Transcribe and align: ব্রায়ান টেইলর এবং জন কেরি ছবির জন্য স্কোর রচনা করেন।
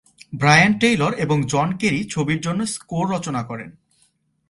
ব্রায়ান 0.33 0.71
টেইলর 0.79 1.13
এবং 1.13 1.37
জন 1.47 1.69
কেরি 1.77 2.01
ছবির 2.09 2.39
জন্য 2.41 2.61
স্কোর 2.65 3.05
রচনা 3.11 3.43
করেন। 3.43 3.69